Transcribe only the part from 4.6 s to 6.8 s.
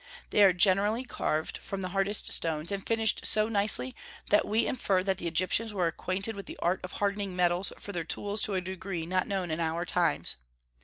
infer that the Egyptians were acquainted with the art